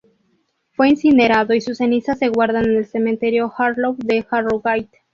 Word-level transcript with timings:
Fue 0.71 0.89
incinerado, 0.89 1.53
y 1.53 1.61
sus 1.61 1.77
cenizas 1.77 2.17
se 2.17 2.29
guardan 2.29 2.65
en 2.65 2.75
el 2.77 2.87
Cementerio 2.87 3.53
Harlow 3.55 3.95
de 3.99 4.25
Harrogate. 4.31 4.97